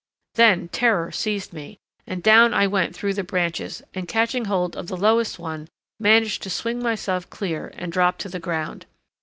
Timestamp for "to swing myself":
6.41-7.29